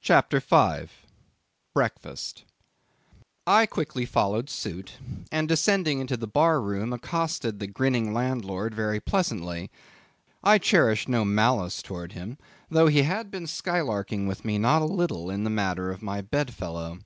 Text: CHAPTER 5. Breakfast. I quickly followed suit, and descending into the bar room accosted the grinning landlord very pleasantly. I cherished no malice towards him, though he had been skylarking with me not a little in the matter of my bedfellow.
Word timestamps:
CHAPTER 0.00 0.40
5. 0.40 1.02
Breakfast. 1.74 2.44
I 3.46 3.66
quickly 3.66 4.06
followed 4.06 4.48
suit, 4.48 4.94
and 5.30 5.46
descending 5.46 5.98
into 5.98 6.16
the 6.16 6.26
bar 6.26 6.62
room 6.62 6.94
accosted 6.94 7.58
the 7.60 7.66
grinning 7.66 8.14
landlord 8.14 8.74
very 8.74 9.00
pleasantly. 9.00 9.70
I 10.42 10.56
cherished 10.56 11.10
no 11.10 11.26
malice 11.26 11.82
towards 11.82 12.14
him, 12.14 12.38
though 12.70 12.86
he 12.88 13.02
had 13.02 13.30
been 13.30 13.46
skylarking 13.46 14.26
with 14.26 14.46
me 14.46 14.56
not 14.56 14.80
a 14.80 14.86
little 14.86 15.28
in 15.28 15.44
the 15.44 15.50
matter 15.50 15.90
of 15.90 16.00
my 16.00 16.22
bedfellow. 16.22 17.00